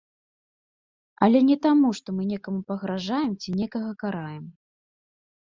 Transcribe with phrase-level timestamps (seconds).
[1.27, 4.43] Але не таму, што мы некаму пагражаем ці некага караем.